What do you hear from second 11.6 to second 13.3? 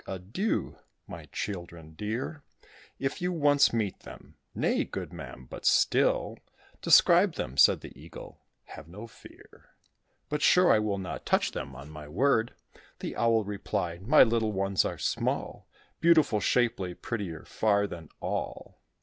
on my word." The